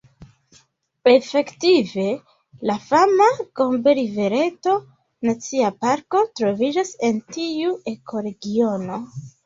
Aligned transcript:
Efektive, 1.11 2.05
la 2.71 2.79
fama 2.87 3.29
Gombe-rivereto 3.61 4.75
Nacia 5.31 5.73
Parko 5.85 6.27
troviĝas 6.41 6.99
en 7.11 7.25
tiu 7.39 7.81
ekoregiono. 7.97 9.05